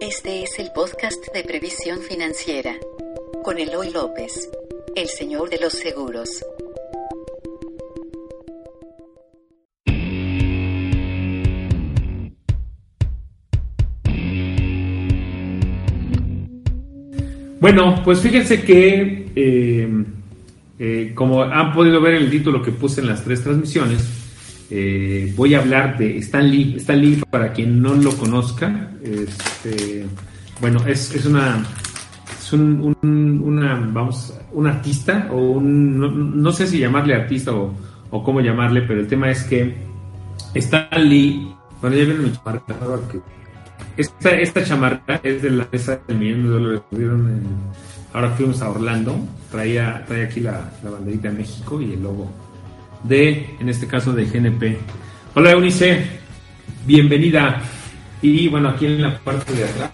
Este 0.00 0.42
es 0.42 0.58
el 0.58 0.72
podcast 0.72 1.32
de 1.32 1.42
previsión 1.42 2.00
financiera 2.00 2.74
con 3.42 3.58
Eloy 3.58 3.90
López, 3.90 4.50
el 4.94 5.08
señor 5.08 5.48
de 5.48 5.58
los 5.58 5.72
seguros. 5.72 6.44
Bueno, 17.58 18.02
pues 18.04 18.20
fíjense 18.20 18.62
que, 18.62 19.32
eh, 19.34 20.04
eh, 20.78 21.12
como 21.14 21.42
han 21.42 21.72
podido 21.72 22.02
ver 22.02 22.16
el 22.16 22.30
título 22.30 22.62
que 22.62 22.70
puse 22.70 23.00
en 23.00 23.06
las 23.06 23.24
tres 23.24 23.42
transmisiones, 23.42 24.25
eh, 24.70 25.32
voy 25.36 25.54
a 25.54 25.60
hablar 25.60 25.98
de 25.98 26.18
Stan 26.18 26.48
Lee. 26.48 26.74
Stan 26.76 27.00
Lee, 27.00 27.22
para 27.30 27.52
quien 27.52 27.80
no 27.80 27.94
lo 27.94 28.16
conozca, 28.16 28.90
este, 29.02 30.06
bueno, 30.60 30.84
es, 30.86 31.14
es 31.14 31.26
una 31.26 31.64
es 32.38 32.52
un, 32.52 32.96
una, 33.42 33.74
vamos, 33.92 34.32
un 34.52 34.66
artista 34.66 35.28
o 35.32 35.36
un, 35.36 36.40
no, 36.40 36.52
sé 36.52 36.66
si 36.66 36.78
llamarle 36.78 37.14
artista 37.14 37.52
o, 37.52 37.74
o, 38.10 38.22
cómo 38.22 38.40
llamarle, 38.40 38.82
pero 38.82 39.00
el 39.00 39.08
tema 39.08 39.30
es 39.30 39.42
que 39.44 39.74
Stan 40.54 40.88
Lee, 41.08 41.52
bueno, 41.80 41.96
ya 41.96 42.04
viene 42.04 42.20
mi 42.20 42.32
chamarra, 42.32 42.62
esta, 43.96 44.30
esta 44.30 44.64
chamarra 44.64 45.20
es 45.22 45.42
de 45.42 45.50
la 45.50 45.66
mesa 45.72 45.98
del 46.06 46.18
millón 46.18 46.42
de 46.44 46.48
dólares 46.48 46.82
ahora 48.12 48.30
fuimos 48.30 48.62
a 48.62 48.70
Orlando, 48.70 49.18
traía, 49.50 50.04
traía 50.06 50.24
aquí 50.24 50.40
la, 50.40 50.70
la 50.82 50.90
banderita 50.90 51.28
de 51.28 51.38
México 51.38 51.80
y 51.82 51.92
el 51.92 52.02
logo 52.02 52.30
de, 53.06 53.56
en 53.60 53.68
este 53.68 53.86
caso, 53.86 54.12
de 54.12 54.24
GNP. 54.24 54.78
Hola 55.34 55.52
Eunice, 55.52 56.06
bienvenida. 56.86 57.62
Y 58.22 58.48
bueno, 58.48 58.70
aquí 58.70 58.86
en 58.86 59.02
la 59.02 59.18
parte 59.18 59.52
de 59.52 59.64
atrás, 59.64 59.90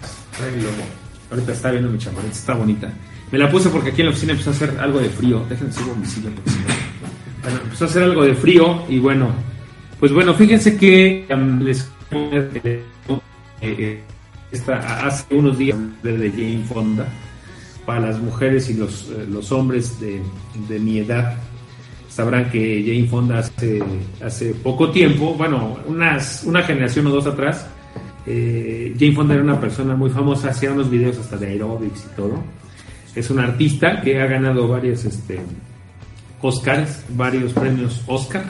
ahorita 1.31 1.53
está 1.53 1.71
viendo 1.71 1.91
mi 1.91 1.99
chamarita, 1.99 2.33
está 2.33 2.55
bonita. 2.55 2.93
Me 3.31 3.39
la 3.39 3.51
puse 3.51 3.69
porque 3.69 3.91
aquí 3.91 4.03
en 4.03 4.07
la 4.07 4.11
oficina 4.13 4.33
empezó 4.33 4.51
a 4.51 4.53
hacer 4.53 4.79
algo 4.79 5.01
de 5.01 5.09
frío. 5.09 5.45
Déjenme 5.49 5.73
sigo 5.73 5.95
mi 5.95 6.07
silla. 6.07 6.31
Bueno, 7.43 7.59
empezó 7.65 7.85
a 7.85 7.89
hacer 7.89 8.03
algo 8.05 8.25
de 8.25 8.35
frío 8.35 8.85
y 8.89 8.99
bueno, 8.99 9.31
pues 9.99 10.13
bueno, 10.13 10.35
fíjense 10.35 10.77
que 10.77 11.27
um, 11.33 11.61
les 11.61 11.89
eh, 12.13 12.83
eh, 13.61 14.03
hace 14.69 15.35
unos 15.35 15.59
días 15.59 15.77
de 16.03 16.31
Jane 16.31 16.65
Fonda 16.69 17.07
para 17.85 18.01
las 18.01 18.21
mujeres 18.21 18.71
y 18.71 18.75
los, 18.75 19.09
eh, 19.11 19.27
los 19.29 19.51
hombres 19.51 19.99
de, 19.99 20.23
de 20.69 20.79
mi 20.79 20.99
edad 20.99 21.37
sabrán 22.15 22.51
que 22.51 22.85
Jane 22.87 23.09
Fonda 23.09 23.39
hace, 23.39 23.83
hace 24.23 24.55
poco 24.55 24.91
tiempo, 24.91 25.35
bueno, 25.35 25.79
unas, 25.87 26.45
una 26.45 26.63
generación 26.63 27.07
o 27.07 27.11
dos 27.11 27.27
atrás, 27.27 27.67
eh, 28.27 28.95
Jane 28.99 29.13
Fonda 29.13 29.35
era 29.35 29.43
una 29.43 29.59
persona 29.59 29.97
muy 29.97 30.11
famosa, 30.11 30.51
hacía 30.51 30.73
unos 30.73 30.91
videos 30.91 31.19
hasta 31.19 31.37
de 31.39 31.47
aerobics 31.49 32.07
y 32.13 32.17
todo. 32.17 32.43
Es 33.15 33.31
una 33.31 33.45
artista 33.45 34.01
que 34.03 34.21
ha 34.21 34.27
ganado 34.27 34.69
varios 34.69 35.05
este, 35.05 35.41
Oscars, 36.41 37.05
varios 37.11 37.53
premios 37.53 38.03
Oscar. 38.07 38.45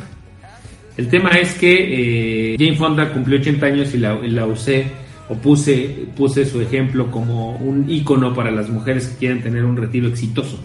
El 0.96 1.08
tema 1.08 1.30
es 1.30 1.54
que 1.54 2.52
eh, 2.52 2.56
Jane 2.58 2.76
Fonda 2.76 3.12
cumplió 3.12 3.38
80 3.38 3.66
años 3.66 3.94
y 3.94 3.98
la, 3.98 4.14
la 4.14 4.46
usé 4.46 4.86
o 5.28 5.34
puse, 5.36 6.06
puse 6.16 6.44
su 6.44 6.60
ejemplo 6.60 7.10
como 7.10 7.56
un 7.56 7.88
ícono 7.88 8.34
para 8.34 8.50
las 8.50 8.68
mujeres 8.68 9.06
que 9.06 9.18
quieren 9.18 9.42
tener 9.42 9.64
un 9.64 9.76
retiro 9.76 10.08
exitoso. 10.08 10.58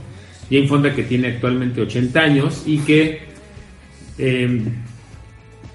Jane 0.50 0.68
Fonda 0.68 0.94
que 0.94 1.04
tiene 1.04 1.28
actualmente 1.28 1.82
80 1.82 2.20
años 2.20 2.64
y 2.66 2.80
que 2.80 3.22
em, 4.18 4.66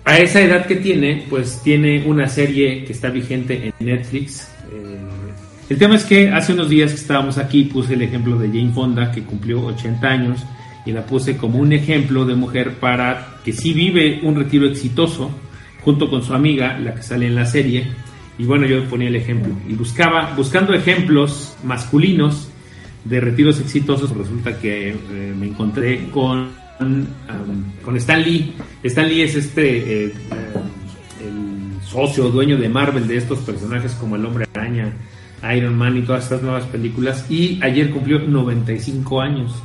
a 0.04 0.18
esa 0.18 0.40
edad 0.40 0.66
que 0.66 0.76
tiene, 0.76 1.24
pues 1.30 1.60
tiene 1.62 2.04
una 2.04 2.28
serie 2.28 2.84
que 2.84 2.92
está 2.92 3.10
vigente 3.10 3.72
en 3.78 3.86
Netflix. 3.86 4.48
Eh, 4.72 4.98
el 5.68 5.78
tema 5.78 5.96
es 5.96 6.04
que 6.04 6.28
hace 6.30 6.52
unos 6.52 6.68
días 6.68 6.90
que 6.90 6.96
estábamos 6.96 7.38
aquí 7.38 7.64
puse 7.64 7.94
el 7.94 8.02
ejemplo 8.02 8.36
de 8.36 8.48
Jane 8.48 8.72
Fonda 8.72 9.12
que 9.12 9.22
cumplió 9.22 9.64
80 9.66 10.06
años 10.08 10.44
y 10.84 10.92
la 10.92 11.06
puse 11.06 11.36
como 11.36 11.58
un 11.58 11.72
ejemplo 11.72 12.24
de 12.24 12.34
mujer 12.34 12.74
para 12.80 13.38
que 13.44 13.52
sí 13.52 13.72
vive 13.72 14.20
un 14.22 14.34
retiro 14.34 14.66
exitoso 14.66 15.30
junto 15.84 16.08
con 16.08 16.22
su 16.22 16.34
amiga, 16.34 16.78
la 16.78 16.94
que 16.94 17.02
sale 17.02 17.26
en 17.26 17.34
la 17.34 17.46
serie. 17.46 17.86
Y 18.38 18.44
bueno, 18.44 18.66
yo 18.66 18.84
ponía 18.84 19.08
el 19.08 19.16
ejemplo 19.16 19.54
y 19.68 19.74
buscaba, 19.74 20.34
buscando 20.36 20.74
ejemplos 20.74 21.56
masculinos, 21.62 22.48
de 23.04 23.20
retiros 23.20 23.60
exitosos, 23.60 24.16
resulta 24.16 24.58
que 24.58 24.90
eh, 24.90 25.34
me 25.38 25.46
encontré 25.46 26.08
con, 26.10 26.50
con 27.84 27.96
Stan 27.96 28.22
Lee. 28.22 28.54
Stan 28.82 29.08
Lee 29.08 29.22
es 29.22 29.34
este, 29.34 30.04
eh, 30.04 30.12
el 31.20 31.82
socio, 31.82 32.30
dueño 32.30 32.56
de 32.56 32.68
Marvel 32.68 33.08
de 33.08 33.16
estos 33.16 33.40
personajes 33.40 33.92
como 33.94 34.16
el 34.16 34.24
Hombre 34.24 34.46
Araña, 34.54 34.92
Iron 35.54 35.76
Man 35.76 35.96
y 35.96 36.02
todas 36.02 36.24
estas 36.24 36.42
nuevas 36.42 36.64
películas. 36.64 37.26
Y 37.28 37.58
ayer 37.62 37.90
cumplió 37.90 38.20
95 38.20 39.20
años. 39.20 39.62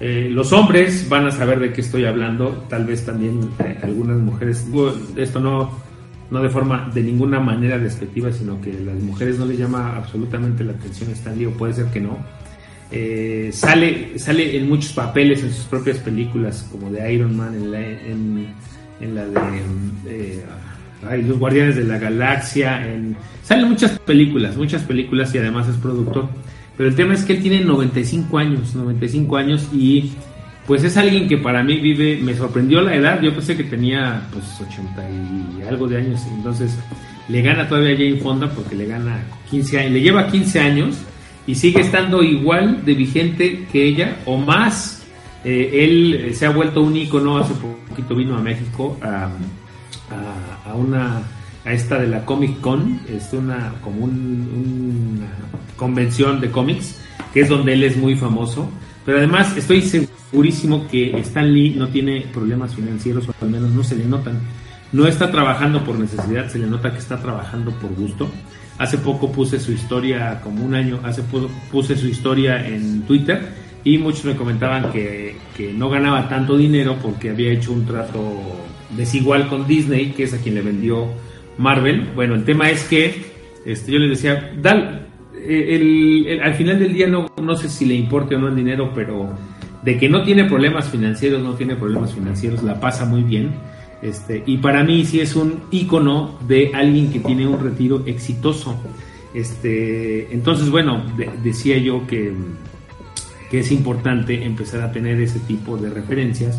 Eh, 0.00 0.28
los 0.32 0.52
hombres 0.52 1.08
van 1.08 1.26
a 1.26 1.30
saber 1.30 1.60
de 1.60 1.72
qué 1.72 1.80
estoy 1.80 2.04
hablando, 2.06 2.64
tal 2.68 2.84
vez 2.84 3.06
también 3.06 3.50
algunas 3.84 4.18
mujeres. 4.18 4.66
Esto 5.14 5.38
no, 5.38 5.70
no 6.28 6.42
de 6.42 6.48
forma 6.48 6.90
de 6.92 7.04
ninguna 7.04 7.38
manera 7.38 7.78
despectiva, 7.78 8.32
sino 8.32 8.60
que 8.60 8.72
a 8.72 8.80
las 8.80 9.00
mujeres 9.00 9.38
no 9.38 9.44
les 9.44 9.60
llama 9.60 9.96
absolutamente 9.96 10.64
la 10.64 10.72
atención 10.72 11.10
Stan 11.12 11.38
Lee, 11.38 11.46
o 11.46 11.52
puede 11.52 11.74
ser 11.74 11.86
que 11.86 12.00
no 12.00 12.18
eh, 12.94 13.50
sale, 13.52 14.18
sale 14.18 14.56
en 14.56 14.68
muchos 14.68 14.92
papeles 14.92 15.42
en 15.42 15.52
sus 15.52 15.64
propias 15.64 15.98
películas, 15.98 16.68
como 16.70 16.90
de 16.90 17.12
Iron 17.14 17.34
Man, 17.34 17.54
en 17.54 17.70
la, 17.70 17.80
en, 17.80 19.14
la 19.14 19.24
de 20.04 20.44
eh, 21.10 21.22
Los 21.26 21.38
Guardianes 21.38 21.76
de 21.76 21.84
la 21.84 21.98
Galaxia, 21.98 22.86
en, 22.86 23.16
salen 23.42 23.70
muchas 23.70 23.98
películas, 24.00 24.56
muchas 24.58 24.82
películas 24.82 25.34
y 25.34 25.38
además 25.38 25.68
es 25.68 25.76
productor. 25.76 26.28
Pero 26.76 26.90
el 26.90 26.94
tema 26.94 27.14
es 27.14 27.24
que 27.24 27.32
él 27.34 27.42
tiene 27.42 27.64
95 27.64 28.38
años, 28.38 28.74
95 28.74 29.36
años 29.38 29.68
y 29.72 30.12
pues 30.66 30.84
es 30.84 30.96
alguien 30.98 31.28
que 31.28 31.38
para 31.38 31.62
mí 31.62 31.78
vive, 31.80 32.18
me 32.22 32.34
sorprendió 32.34 32.82
la 32.82 32.94
edad, 32.94 33.20
yo 33.22 33.32
pensé 33.32 33.56
que 33.56 33.64
tenía 33.64 34.28
pues 34.32 34.44
80 34.60 35.08
y 35.58 35.62
algo 35.62 35.88
de 35.88 35.96
años, 35.96 36.20
entonces 36.36 36.78
le 37.28 37.40
gana 37.40 37.66
todavía 37.66 37.94
a 37.94 37.96
Jane 37.96 38.16
Fonda 38.16 38.50
porque 38.50 38.76
le 38.76 38.86
gana 38.86 39.18
15 39.50 39.80
años, 39.80 39.92
le 39.92 40.00
lleva 40.02 40.26
15 40.28 40.60
años 40.60 40.96
y 41.46 41.54
sigue 41.54 41.80
estando 41.80 42.22
igual 42.22 42.84
de 42.84 42.94
vigente 42.94 43.66
que 43.70 43.84
ella 43.84 44.18
o 44.26 44.36
más. 44.36 45.02
Eh, 45.44 45.84
él 45.84 46.14
eh, 46.14 46.34
se 46.34 46.46
ha 46.46 46.50
vuelto 46.50 46.82
un 46.82 46.96
ícono, 46.96 47.38
hace 47.38 47.54
poquito 47.54 48.14
vino 48.14 48.36
a 48.36 48.40
México 48.40 48.96
a, 49.02 49.28
una 50.74 51.22
a 51.64 51.72
esta 51.72 51.98
de 51.98 52.06
la 52.06 52.24
Comic 52.24 52.60
Con, 52.60 53.00
es 53.08 53.32
una 53.32 53.72
como 53.82 54.04
una 54.04 55.26
convención 55.76 56.40
de 56.40 56.50
cómics, 56.50 57.00
que 57.32 57.40
es 57.40 57.48
donde 57.48 57.72
él 57.72 57.82
es 57.82 57.96
muy 57.96 58.14
famoso. 58.14 58.68
Pero 59.04 59.18
además 59.18 59.56
estoy 59.56 59.82
segurísimo 59.82 60.86
que 60.88 61.18
Stan 61.18 61.52
Lee 61.52 61.74
no 61.76 61.88
tiene 61.88 62.26
problemas 62.32 62.74
financieros, 62.74 63.28
o 63.28 63.34
al 63.40 63.50
menos 63.50 63.70
no 63.70 63.82
se 63.82 63.96
le 63.96 64.04
notan. 64.04 64.40
No 64.92 65.08
está 65.08 65.30
trabajando 65.30 65.82
por 65.82 65.98
necesidad, 65.98 66.48
se 66.48 66.58
le 66.58 66.66
nota 66.66 66.92
que 66.92 66.98
está 66.98 67.20
trabajando 67.20 67.72
por 67.72 67.92
gusto. 67.94 68.30
Hace 68.78 68.98
poco 68.98 69.30
puse 69.30 69.60
su 69.60 69.72
historia, 69.72 70.40
como 70.42 70.64
un 70.64 70.74
año, 70.74 71.00
hace 71.04 71.22
puse 71.70 71.96
su 71.96 72.08
historia 72.08 72.66
en 72.66 73.02
Twitter 73.02 73.40
y 73.84 73.98
muchos 73.98 74.24
me 74.24 74.34
comentaban 74.34 74.90
que, 74.92 75.36
no 75.74 75.90
ganaba 75.90 76.28
tanto 76.28 76.56
dinero 76.56 76.96
porque 77.02 77.30
había 77.30 77.52
hecho 77.52 77.72
un 77.72 77.86
trato 77.86 78.40
desigual 78.96 79.48
con 79.48 79.66
Disney, 79.66 80.12
que 80.12 80.24
es 80.24 80.34
a 80.34 80.38
quien 80.38 80.54
le 80.54 80.62
vendió 80.62 81.08
Marvel. 81.58 82.08
Bueno, 82.14 82.34
el 82.34 82.44
tema 82.44 82.70
es 82.70 82.84
que 82.84 83.14
este, 83.64 83.92
yo 83.92 83.98
les 83.98 84.10
decía, 84.10 84.52
Dal, 84.60 85.06
eh, 85.34 86.40
al 86.42 86.54
final 86.54 86.78
del 86.78 86.92
día 86.92 87.06
no, 87.06 87.26
no 87.40 87.56
sé 87.56 87.68
si 87.68 87.84
le 87.84 87.94
importe 87.94 88.36
o 88.36 88.38
no 88.38 88.48
el 88.48 88.56
dinero, 88.56 88.92
pero 88.94 89.30
de 89.82 89.98
que 89.98 90.08
no 90.08 90.22
tiene 90.22 90.44
problemas 90.44 90.88
financieros, 90.88 91.42
no 91.42 91.54
tiene 91.54 91.76
problemas 91.76 92.14
financieros, 92.14 92.62
la 92.62 92.80
pasa 92.80 93.04
muy 93.04 93.22
bien 93.22 93.50
este, 94.02 94.42
y 94.46 94.58
para 94.58 94.82
mí 94.82 95.04
sí 95.04 95.20
es 95.20 95.36
un 95.36 95.62
icono 95.70 96.36
de 96.46 96.72
alguien 96.74 97.12
que 97.12 97.20
tiene 97.20 97.46
un 97.46 97.62
retiro 97.62 98.02
exitoso. 98.04 98.76
Este, 99.32 100.34
entonces, 100.34 100.68
bueno, 100.70 101.04
decía 101.42 101.78
yo 101.78 102.04
que, 102.06 102.34
es 103.52 103.70
importante 103.70 104.44
empezar 104.44 104.80
a 104.80 104.90
tener 104.90 105.20
ese 105.20 105.38
tipo 105.40 105.76
de 105.76 105.90
referencias 105.90 106.58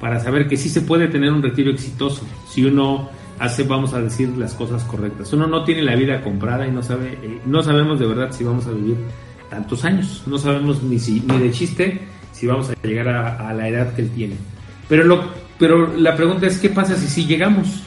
para 0.00 0.18
saber 0.20 0.48
que 0.48 0.56
sí 0.56 0.70
se 0.70 0.80
puede 0.80 1.06
tener 1.08 1.30
un 1.30 1.42
retiro 1.42 1.70
exitoso 1.70 2.24
si 2.48 2.64
uno 2.64 3.10
hace, 3.38 3.64
vamos 3.64 3.92
a 3.92 4.00
decir, 4.00 4.30
las 4.38 4.54
cosas 4.54 4.82
correctas. 4.84 5.30
Uno 5.34 5.46
no 5.46 5.64
tiene 5.64 5.82
la 5.82 5.94
vida 5.96 6.22
comprada 6.22 6.66
y 6.66 6.70
no 6.70 6.82
sabe, 6.82 7.18
eh, 7.22 7.40
no 7.44 7.62
sabemos 7.62 8.00
de 8.00 8.06
verdad 8.06 8.32
si 8.32 8.42
vamos 8.42 8.66
a 8.66 8.70
vivir 8.70 8.96
tantos 9.50 9.84
años. 9.84 10.22
No 10.26 10.38
sabemos 10.38 10.82
ni 10.82 10.98
si, 10.98 11.20
ni 11.20 11.38
de 11.38 11.50
chiste 11.50 12.00
si 12.32 12.46
vamos 12.46 12.70
a 12.70 12.86
llegar 12.86 13.08
a, 13.08 13.48
a 13.50 13.52
la 13.52 13.68
edad 13.68 13.94
que 13.94 14.00
él 14.00 14.10
tiene. 14.10 14.36
Pero 14.88 15.04
lo 15.04 15.39
pero 15.60 15.94
la 15.94 16.16
pregunta 16.16 16.46
es, 16.46 16.58
¿qué 16.58 16.70
pasa 16.70 16.96
si 16.96 17.06
sí 17.06 17.26
llegamos? 17.26 17.82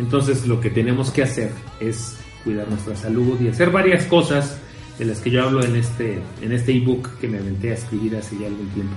Entonces 0.00 0.46
lo 0.46 0.60
que 0.60 0.70
tenemos 0.70 1.12
que 1.12 1.22
hacer 1.22 1.52
es 1.78 2.18
cuidar 2.42 2.68
nuestra 2.68 2.96
salud 2.96 3.40
y 3.40 3.48
hacer 3.48 3.70
varias 3.70 4.04
cosas 4.06 4.58
de 4.98 5.04
las 5.04 5.20
que 5.20 5.30
yo 5.30 5.44
hablo 5.44 5.64
en 5.64 5.76
este 5.76 6.20
en 6.42 6.52
este 6.52 6.72
ebook 6.72 7.18
que 7.20 7.28
me 7.28 7.38
aventé 7.38 7.70
a 7.70 7.74
escribir 7.74 8.16
hace 8.16 8.36
ya 8.38 8.48
algún 8.48 8.66
tiempo. 8.70 8.94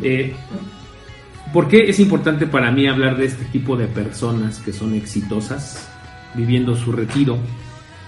Eh, 0.00 0.32
¿Por 1.52 1.66
qué 1.66 1.88
es 1.88 1.98
importante 1.98 2.46
para 2.46 2.70
mí 2.70 2.86
hablar 2.86 3.16
de 3.16 3.26
este 3.26 3.44
tipo 3.46 3.76
de 3.76 3.88
personas 3.88 4.60
que 4.60 4.72
son 4.72 4.94
exitosas, 4.94 5.90
viviendo 6.34 6.76
su 6.76 6.92
retiro? 6.92 7.38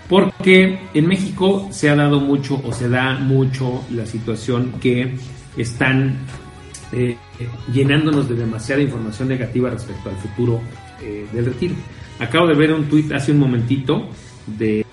Porque 0.09 0.79
en 0.95 1.07
México 1.09 1.69
se 1.73 1.91
ha 1.91 1.97
dado 1.97 2.21
mucho 2.21 2.61
o 2.65 2.73
se 2.73 2.89
da 2.89 3.15
mucho 3.15 3.85
la 3.91 4.07
situación 4.07 4.75
que 4.81 5.17
están 5.57 6.19
eh, 6.93 7.17
llenándonos 7.73 8.29
de 8.29 8.35
demasiada 8.35 8.83
información 8.83 9.29
negativa 9.29 9.71
respecto 9.71 10.11
al 10.11 10.17
futuro 10.17 10.61
eh, 11.03 11.27
del 11.33 11.47
retiro. 11.47 11.75
Acabo 12.19 12.47
de 12.47 12.55
ver 12.55 12.73
un 12.73 12.85
tuit 12.85 13.11
hace 13.13 13.33
un 13.33 13.39
momentito 13.39 14.09
de, 14.47 14.85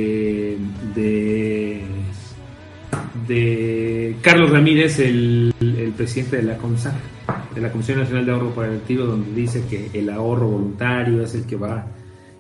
de, 3.27 4.15
Carlos 4.21 4.49
Ramírez, 4.49 4.99
el, 4.99 5.53
el, 5.59 5.91
presidente 5.91 6.37
de 6.37 6.43
la 6.43 6.57
CONSAC, 6.57 6.93
de 7.53 7.61
la 7.61 7.71
Comisión 7.71 7.99
Nacional 7.99 8.25
de 8.25 8.31
Ahorro 8.31 8.49
para 8.51 8.67
el 8.69 8.79
Retiro, 8.79 9.05
donde 9.05 9.33
dice 9.33 9.63
que 9.69 9.89
el 9.93 10.09
ahorro 10.09 10.47
voluntario 10.47 11.21
es 11.21 11.35
el 11.35 11.45
que 11.45 11.55
va, 11.55 11.85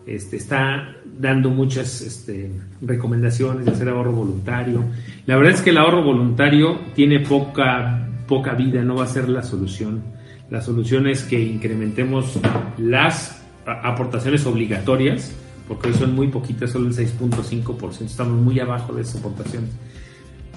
este, 0.05 0.37
está 0.37 0.95
dando 1.05 1.49
muchas 1.49 2.01
este, 2.01 2.51
recomendaciones 2.81 3.65
de 3.65 3.71
hacer 3.71 3.89
ahorro 3.89 4.11
voluntario. 4.11 4.83
La 5.25 5.35
verdad 5.35 5.53
es 5.53 5.61
que 5.61 5.69
el 5.69 5.77
ahorro 5.77 6.03
voluntario 6.03 6.79
tiene 6.95 7.19
poca, 7.19 8.08
poca 8.29 8.53
vida, 8.53 8.83
no 8.83 8.95
va 8.95 9.03
a 9.03 9.07
ser 9.07 9.27
la 9.27 9.43
solución. 9.43 10.03
La 10.49 10.61
solución 10.61 11.07
es 11.07 11.23
que 11.23 11.39
incrementemos 11.39 12.39
las 12.77 13.41
aportaciones 13.65 14.45
obligatorias, 14.45 15.33
porque 15.67 15.89
hoy 15.89 15.95
son 15.95 16.15
muy 16.15 16.27
poquitas, 16.29 16.71
solo 16.71 16.87
el 16.87 16.93
6.5%, 16.93 18.05
estamos 18.05 18.39
muy 18.39 18.59
abajo 18.59 18.93
de 18.93 19.01
esas 19.01 19.17
aportaciones. 19.17 19.71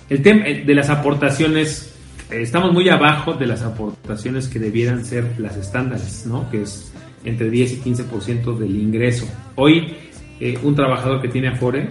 El 0.08 0.22
tema 0.22 0.46
eh, 0.46 0.64
de 0.64 0.74
las 0.74 0.90
aportaciones, 0.90 1.94
eh, 2.30 2.42
estamos 2.42 2.72
muy 2.72 2.88
abajo 2.88 3.32
de 3.32 3.46
las 3.46 3.62
aportaciones 3.62 4.48
que 4.48 4.58
debieran 4.58 5.04
ser 5.04 5.38
las 5.38 5.56
estándares, 5.56 6.26
¿no? 6.26 6.50
Que 6.50 6.62
es 6.62 6.92
entre 7.24 7.50
10 7.50 7.72
y 7.72 7.90
15% 7.90 8.58
del 8.58 8.76
ingreso. 8.76 9.26
Hoy, 9.56 9.94
eh, 10.40 10.58
un 10.62 10.74
trabajador 10.74 11.20
que 11.22 11.28
tiene 11.28 11.48
Afore 11.48 11.88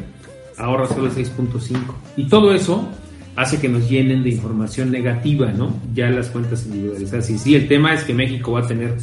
ahorra 0.57 0.87
solo 0.87 1.07
el 1.07 1.13
6.5%. 1.13 1.79
Y 2.17 2.27
todo 2.27 2.53
eso 2.53 2.87
hace 3.35 3.59
que 3.59 3.69
nos 3.69 3.89
llenen 3.89 4.23
de 4.23 4.29
información 4.29 4.91
negativa, 4.91 5.51
¿no? 5.51 5.73
Ya 5.93 6.09
las 6.09 6.29
cuentas 6.29 6.65
individualizadas. 6.65 7.29
Y 7.29 7.37
sí, 7.37 7.55
el 7.55 7.67
tema 7.67 7.93
es 7.93 8.03
que 8.03 8.13
México 8.13 8.53
va 8.53 8.61
a 8.61 8.67
tener 8.67 8.95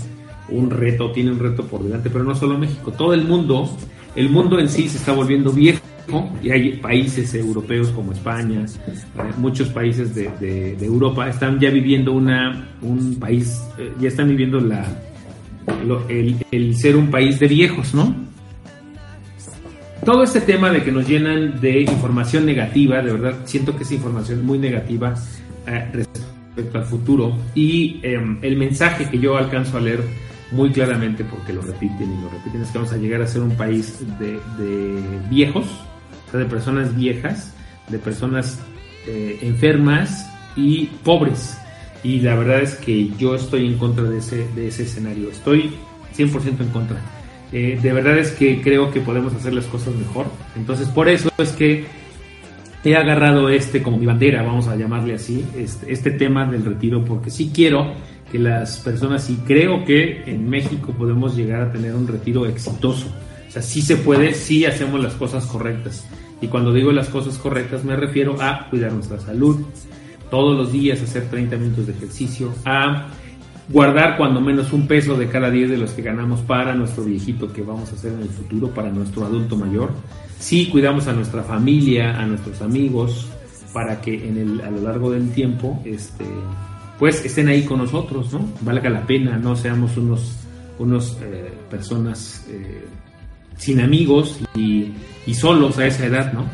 un 0.48 0.70
reto, 0.70 1.12
tiene 1.12 1.30
un 1.30 1.38
reto 1.38 1.64
por 1.64 1.82
delante, 1.82 2.10
pero 2.10 2.24
no 2.24 2.34
solo 2.34 2.58
México, 2.58 2.92
todo 2.92 3.14
el 3.14 3.24
mundo, 3.24 3.70
el 4.16 4.30
mundo 4.30 4.58
en 4.58 4.68
sí 4.68 4.88
se 4.88 4.98
está 4.98 5.12
volviendo 5.12 5.52
viejo 5.52 5.80
y 6.42 6.50
hay 6.50 6.72
países 6.76 7.34
europeos 7.34 7.90
como 7.90 8.12
España, 8.12 8.64
eh, 8.64 9.32
muchos 9.36 9.68
países 9.68 10.14
de, 10.14 10.76
Europa 10.80 11.28
están 11.28 11.60
ya 11.60 11.70
viviendo 11.70 12.12
una, 12.12 12.70
un 12.80 13.16
país, 13.16 13.62
eh, 13.78 13.92
ya 14.00 14.08
están 14.08 14.28
viviendo 14.28 14.58
la, 14.58 14.86
el, 16.08 16.36
el 16.50 16.76
ser 16.76 16.96
un 16.96 17.10
país 17.10 17.38
de 17.38 17.48
viejos, 17.48 17.92
¿no? 17.92 18.27
Todo 20.08 20.22
este 20.22 20.40
tema 20.40 20.70
de 20.70 20.82
que 20.82 20.90
nos 20.90 21.06
llenan 21.06 21.60
de 21.60 21.82
información 21.82 22.46
negativa, 22.46 23.02
de 23.02 23.12
verdad 23.12 23.40
siento 23.44 23.76
que 23.76 23.82
es 23.82 23.92
información 23.92 24.42
muy 24.42 24.58
negativa 24.58 25.14
eh, 25.66 25.86
respecto 25.92 26.78
al 26.78 26.84
futuro 26.86 27.36
y 27.54 28.00
em, 28.02 28.38
el 28.40 28.56
mensaje 28.56 29.10
que 29.10 29.18
yo 29.18 29.36
alcanzo 29.36 29.76
a 29.76 29.80
leer 29.80 30.00
muy 30.50 30.70
claramente 30.70 31.24
porque 31.24 31.52
lo 31.52 31.60
repiten 31.60 32.10
y 32.10 32.22
lo 32.22 32.30
repiten 32.30 32.62
es 32.62 32.70
que 32.70 32.78
vamos 32.78 32.94
a 32.94 32.96
llegar 32.96 33.20
a 33.20 33.26
ser 33.26 33.42
un 33.42 33.54
país 33.54 33.98
de, 34.18 34.40
viejos, 35.28 35.66
o 35.66 36.30
sea, 36.30 36.40
de 36.40 36.46
personas 36.46 36.96
viejas, 36.96 37.54
de 37.88 37.98
personas 37.98 38.58
eh, 39.06 39.38
enfermas 39.42 40.26
y 40.56 40.86
pobres. 41.04 41.58
Y 42.02 42.20
la 42.20 42.34
verdad 42.34 42.62
es 42.62 42.76
que 42.76 43.10
yo 43.18 43.34
estoy 43.34 43.66
en 43.66 43.76
contra 43.76 44.04
de 44.04 44.20
ese, 44.20 44.48
de 44.56 44.68
ese 44.68 44.84
escenario, 44.84 45.28
estoy 45.28 45.70
100% 46.16 46.62
en 46.62 46.68
contra. 46.70 46.98
Eh, 47.52 47.78
de 47.80 47.92
verdad 47.92 48.18
es 48.18 48.32
que 48.32 48.60
creo 48.60 48.90
que 48.90 49.00
podemos 49.00 49.34
hacer 49.34 49.54
las 49.54 49.66
cosas 49.66 49.94
mejor. 49.94 50.26
Entonces 50.56 50.88
por 50.88 51.08
eso 51.08 51.30
es 51.38 51.52
que 51.52 51.86
he 52.84 52.96
agarrado 52.96 53.48
este 53.48 53.82
como 53.82 53.98
mi 53.98 54.06
bandera, 54.06 54.42
vamos 54.42 54.68
a 54.68 54.76
llamarle 54.76 55.14
así, 55.14 55.44
este, 55.56 55.92
este 55.92 56.10
tema 56.12 56.46
del 56.46 56.64
retiro, 56.64 57.04
porque 57.04 57.30
sí 57.30 57.50
quiero 57.52 57.92
que 58.30 58.38
las 58.38 58.78
personas, 58.80 59.30
y 59.30 59.36
creo 59.36 59.84
que 59.84 60.22
en 60.26 60.48
México 60.48 60.92
podemos 60.92 61.34
llegar 61.34 61.62
a 61.62 61.72
tener 61.72 61.94
un 61.94 62.06
retiro 62.06 62.46
exitoso. 62.46 63.06
O 63.48 63.50
sea, 63.50 63.62
sí 63.62 63.80
se 63.80 63.96
puede, 63.96 64.34
sí 64.34 64.66
hacemos 64.66 65.02
las 65.02 65.14
cosas 65.14 65.46
correctas. 65.46 66.06
Y 66.40 66.48
cuando 66.48 66.72
digo 66.72 66.92
las 66.92 67.08
cosas 67.08 67.38
correctas 67.38 67.84
me 67.84 67.96
refiero 67.96 68.40
a 68.40 68.68
cuidar 68.68 68.92
nuestra 68.92 69.18
salud, 69.18 69.60
todos 70.30 70.56
los 70.56 70.72
días 70.72 71.00
hacer 71.00 71.28
30 71.30 71.56
minutos 71.56 71.86
de 71.86 71.94
ejercicio, 71.94 72.52
a 72.64 73.08
guardar 73.68 74.16
cuando 74.16 74.40
menos 74.40 74.72
un 74.72 74.86
peso 74.86 75.16
de 75.16 75.28
cada 75.28 75.50
10 75.50 75.70
de 75.70 75.78
los 75.78 75.90
que 75.92 76.02
ganamos 76.02 76.40
para 76.40 76.74
nuestro 76.74 77.04
viejito 77.04 77.52
que 77.52 77.62
vamos 77.62 77.90
a 77.92 77.94
hacer 77.94 78.12
en 78.12 78.22
el 78.22 78.28
futuro, 78.28 78.68
para 78.70 78.90
nuestro 78.90 79.24
adulto 79.24 79.56
mayor. 79.56 79.92
Sí 80.38 80.68
cuidamos 80.70 81.06
a 81.08 81.12
nuestra 81.12 81.42
familia, 81.42 82.18
a 82.18 82.26
nuestros 82.26 82.62
amigos, 82.62 83.28
para 83.72 84.00
que 84.00 84.28
en 84.28 84.38
el, 84.38 84.60
a 84.62 84.70
lo 84.70 84.82
largo 84.82 85.10
del 85.10 85.30
tiempo 85.30 85.80
este, 85.84 86.24
pues 86.98 87.24
estén 87.24 87.48
ahí 87.48 87.62
con 87.62 87.78
nosotros, 87.78 88.32
¿no? 88.32 88.40
Valga 88.62 88.88
la 88.88 89.06
pena, 89.06 89.36
no 89.36 89.54
seamos 89.54 89.96
unos, 89.96 90.36
unos 90.78 91.18
eh, 91.22 91.52
personas 91.70 92.46
eh, 92.48 92.84
sin 93.56 93.80
amigos 93.80 94.40
y, 94.54 94.92
solos 95.34 95.78
a 95.78 95.86
esa 95.86 96.06
edad, 96.06 96.32
¿no? 96.32 96.46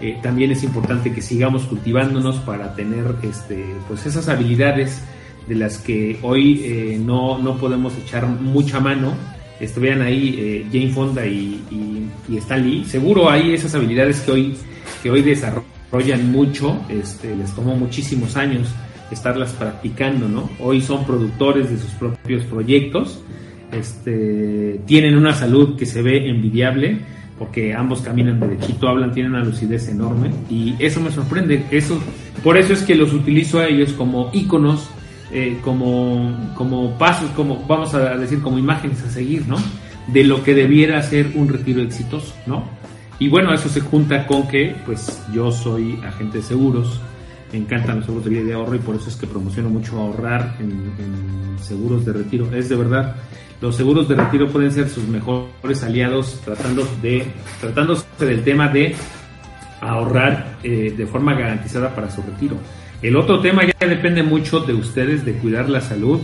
Eh, 0.00 0.18
también 0.22 0.52
es 0.52 0.62
importante 0.62 1.12
que 1.12 1.20
sigamos 1.20 1.64
cultivándonos 1.64 2.36
para 2.36 2.74
tener 2.74 3.16
este, 3.22 3.74
pues 3.88 4.06
esas 4.06 4.28
habilidades 4.28 5.02
de 5.46 5.54
las 5.54 5.78
que 5.78 6.18
hoy 6.22 6.98
no, 7.04 7.38
no, 7.38 7.56
podemos 7.56 7.96
echar 7.98 8.26
mucha 8.26 8.80
mano. 8.80 9.14
Vean 9.76 10.00
ahí 10.00 10.66
Jane 10.72 10.88
Fonda 10.88 11.26
y, 11.26 11.60
y, 11.70 12.40
Lee. 12.56 12.84
Seguro 12.86 13.28
hay 13.28 13.52
esas 13.52 13.74
habilidades 13.74 14.20
que 14.20 14.30
hoy, 14.30 14.54
que 15.02 15.10
hoy 15.10 15.22
desarrollan 15.22 16.32
mucho, 16.32 16.80
este, 16.88 17.36
les 17.36 17.54
tomó 17.54 17.76
muchísimos 17.76 18.36
años 18.36 18.68
estarlas 19.10 19.52
practicando, 19.52 20.28
¿no? 20.28 20.48
Hoy 20.60 20.80
son 20.80 21.04
productores 21.04 21.70
de 21.70 21.78
sus 21.78 21.90
propios 21.92 22.44
proyectos, 22.44 23.20
este, 23.72 24.80
tienen 24.86 25.16
una 25.16 25.34
salud 25.34 25.76
que 25.76 25.86
se 25.86 26.02
ve 26.02 26.28
envidiable, 26.28 26.98
porque 27.38 27.74
ambos 27.74 28.02
caminan 28.02 28.38
derechito, 28.38 28.88
hablan, 28.88 29.12
tienen 29.12 29.32
una 29.32 29.44
lucidez 29.44 29.88
enorme, 29.88 30.30
y 30.48 30.74
eso 30.78 31.00
me 31.00 31.10
sorprende, 31.10 31.64
eso, 31.70 31.98
por 32.42 32.56
eso 32.56 32.72
es 32.72 32.82
que 32.82 32.94
los 32.94 33.12
utilizo 33.12 33.60
a 33.60 33.66
ellos 33.66 33.92
como 33.92 34.30
íconos, 34.32 34.88
eh, 35.32 35.58
como, 35.62 36.52
como 36.56 36.98
pasos, 36.98 37.30
como, 37.30 37.64
vamos 37.66 37.94
a 37.94 38.16
decir, 38.16 38.40
como 38.40 38.58
imágenes 38.58 39.02
a 39.02 39.10
seguir, 39.10 39.46
¿no? 39.46 39.56
De 40.08 40.24
lo 40.24 40.42
que 40.42 40.54
debiera 40.54 41.02
ser 41.02 41.32
un 41.34 41.48
retiro 41.48 41.82
exitoso, 41.82 42.34
¿no? 42.46 42.64
Y 43.20 43.28
bueno, 43.28 43.52
eso 43.52 43.68
se 43.68 43.80
junta 43.80 44.26
con 44.26 44.48
que, 44.48 44.74
pues, 44.86 45.22
yo 45.32 45.52
soy 45.52 46.00
agente 46.04 46.38
de 46.38 46.42
seguros, 46.42 47.00
me 47.52 47.58
encantan 47.58 47.96
los 47.96 48.06
seguros 48.06 48.24
de 48.24 48.30
vida 48.30 48.44
de 48.44 48.54
ahorro 48.54 48.76
y 48.76 48.78
por 48.78 48.96
eso 48.96 49.08
es 49.08 49.16
que 49.16 49.26
promociono 49.26 49.68
mucho 49.68 50.00
ahorrar 50.00 50.56
en, 50.58 51.58
seguros 51.60 52.04
de 52.04 52.12
retiro. 52.12 52.52
Es 52.54 52.68
de 52.68 52.76
verdad, 52.76 53.16
los 53.60 53.76
seguros 53.76 54.08
de 54.08 54.14
retiro 54.14 54.48
pueden 54.48 54.72
ser 54.72 54.88
sus 54.88 55.06
mejores 55.06 55.82
aliados 55.82 56.40
tratando 56.44 56.88
de, 57.02 57.26
tratándose 57.60 58.06
del 58.20 58.42
tema 58.42 58.68
de 58.68 58.94
ahorrar 59.80 60.58
eh, 60.62 60.94
de 60.96 61.06
forma 61.06 61.34
garantizada 61.34 61.94
para 61.94 62.10
su 62.10 62.22
retiro. 62.22 62.56
El 63.02 63.16
otro 63.16 63.40
tema 63.40 63.62
ya 63.64 63.86
depende 63.86 64.22
mucho 64.22 64.60
de 64.60 64.74
ustedes, 64.74 65.24
de 65.24 65.32
cuidar 65.34 65.68
la 65.68 65.80
salud, 65.80 66.20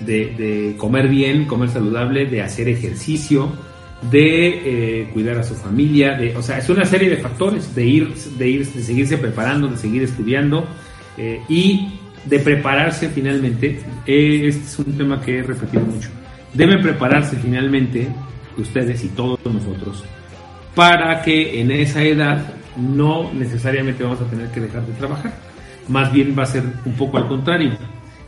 de, 0.00 0.74
comer 0.78 1.08
bien, 1.08 1.46
comer 1.46 1.68
saludable, 1.68 2.26
de 2.26 2.42
hacer 2.42 2.68
ejercicio, 2.68 3.52
de 4.10 5.02
eh, 5.02 5.10
cuidar 5.12 5.38
a 5.38 5.44
su 5.44 5.54
familia, 5.54 6.18
o 6.36 6.42
sea, 6.42 6.58
es 6.58 6.68
una 6.68 6.84
serie 6.84 7.08
de 7.08 7.18
factores, 7.18 7.74
de 7.74 7.86
ir, 7.86 8.14
de 8.14 8.48
ir, 8.48 8.66
de 8.66 8.82
seguirse 8.82 9.16
preparando, 9.18 9.68
de 9.68 9.76
seguir 9.76 10.02
estudiando 10.02 10.66
eh, 11.16 11.40
y 11.48 12.00
de 12.24 12.38
prepararse 12.38 13.08
finalmente. 13.08 13.80
Este 14.06 14.48
es 14.48 14.78
un 14.78 14.96
tema 14.96 15.20
que 15.20 15.38
he 15.38 15.42
repetido 15.42 15.84
mucho. 15.84 16.08
Deben 16.52 16.82
prepararse 16.82 17.36
finalmente 17.36 18.08
ustedes 18.56 19.04
y 19.04 19.08
todos 19.08 19.38
nosotros 19.44 20.04
para 20.74 21.22
que 21.22 21.60
en 21.60 21.70
esa 21.70 22.02
edad 22.02 22.54
no 22.76 23.32
necesariamente 23.32 24.02
vamos 24.02 24.20
a 24.20 24.24
tener 24.24 24.48
que 24.48 24.60
dejar 24.60 24.86
de 24.86 24.92
trabajar. 24.94 25.32
Más 25.88 26.12
bien 26.12 26.34
va 26.38 26.44
a 26.44 26.46
ser 26.46 26.62
un 26.84 26.92
poco 26.92 27.18
al 27.18 27.28
contrario 27.28 27.76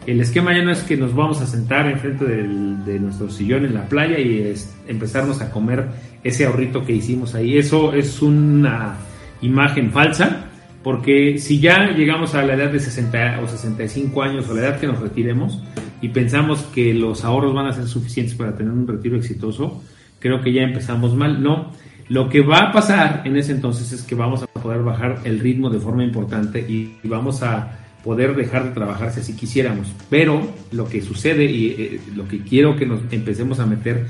el 0.07 0.21
esquema 0.21 0.55
ya 0.55 0.63
no 0.63 0.71
es 0.71 0.83
que 0.83 0.97
nos 0.97 1.15
vamos 1.15 1.41
a 1.41 1.47
sentar 1.47 1.87
enfrente 1.89 2.25
de 2.27 3.01
nuestro 3.01 3.31
sillón 3.31 3.65
en 3.65 3.75
la 3.75 3.89
playa 3.89 4.19
y 4.19 4.55
empezarnos 4.87 5.41
a 5.41 5.51
comer 5.51 5.87
ese 6.23 6.45
ahorrito 6.45 6.85
que 6.85 6.93
hicimos 6.93 7.35
ahí. 7.35 7.57
Eso 7.57 7.95
es 7.95 8.21
una 8.21 8.97
imagen 9.41 9.93
falsa, 9.93 10.47
porque 10.83 11.39
si 11.39 11.59
ya 11.59 11.93
llegamos 11.93 12.35
a 12.35 12.43
la 12.43 12.55
edad 12.55 12.71
de 12.71 12.81
60 12.81 13.41
o 13.43 13.49
65 13.49 14.23
años 14.23 14.49
o 14.49 14.55
la 14.55 14.61
edad 14.61 14.79
que 14.79 14.87
nos 14.87 15.01
retiremos 15.01 15.63
y 16.03 16.09
pensamos 16.09 16.65
que 16.75 16.93
los 16.93 17.25
ahorros 17.25 17.55
van 17.55 17.67
a 17.67 17.73
ser 17.73 17.87
suficientes 17.87 18.35
para 18.35 18.55
tener 18.55 18.73
un 18.73 18.87
retiro 18.87 19.17
exitoso, 19.17 19.83
creo 20.19 20.43
que 20.43 20.53
ya 20.53 20.63
empezamos 20.63 21.15
mal. 21.15 21.43
No, 21.43 21.71
lo 22.09 22.29
que 22.29 22.41
va 22.41 22.59
a 22.59 22.73
pasar 22.73 23.23
en 23.25 23.37
ese 23.37 23.53
entonces 23.53 23.93
es 23.93 24.03
que 24.03 24.15
vamos 24.15 24.43
a 24.43 24.47
poder 24.47 24.83
bajar 24.83 25.21
el 25.25 25.41
ritmo 25.41 25.71
de 25.71 25.81
forma 25.81 26.05
importante 26.05 26.61
y 26.61 26.97
vamos 27.05 27.43
a 27.43 27.79
poder 28.05 28.37
dejar 28.37 28.65
de 28.65 28.71
trabajar 28.71 29.11
si 29.11 29.21
así 29.21 29.35
quisiéramos. 29.35 29.91
Pero 30.11 30.47
lo 30.73 30.87
que 30.87 31.01
sucede 31.01 31.47
y 31.47 31.69
eh, 31.71 32.01
lo 32.15 32.29
que 32.29 32.41
quiero 32.41 32.77
que 32.77 32.85
nos 32.85 33.01
empecemos 33.11 33.59
a 33.59 33.67
meter 33.67 34.07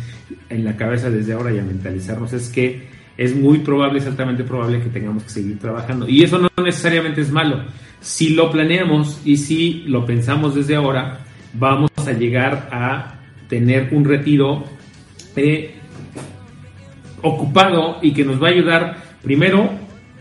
en 0.50 0.64
la 0.64 0.76
cabeza 0.76 1.08
desde 1.08 1.32
ahora 1.32 1.52
y 1.52 1.58
a 1.60 1.62
mentalizarnos 1.62 2.32
es 2.32 2.48
que 2.48 2.88
es 3.16 3.36
muy 3.36 3.58
probable, 3.58 4.00
es 4.00 4.06
altamente 4.06 4.42
probable 4.42 4.82
que 4.82 4.88
tengamos 4.88 5.22
que 5.22 5.30
seguir 5.30 5.60
trabajando. 5.60 6.08
Y 6.08 6.24
eso 6.24 6.38
no 6.38 6.50
necesariamente 6.62 7.20
es 7.20 7.30
malo. 7.30 7.62
Si 8.00 8.30
lo 8.30 8.50
planeamos 8.50 9.20
y 9.24 9.36
si 9.36 9.84
lo 9.86 10.04
pensamos 10.04 10.56
desde 10.56 10.74
ahora, 10.74 11.20
vamos 11.52 11.90
a 11.96 12.12
llegar 12.12 12.68
a 12.72 13.20
tener 13.48 13.90
un 13.92 14.04
retiro 14.04 14.64
eh, 15.36 15.76
ocupado 17.24 17.98
y 18.02 18.12
que 18.12 18.24
nos 18.24 18.40
va 18.40 18.48
a 18.48 18.50
ayudar 18.52 18.96
primero 19.22 19.70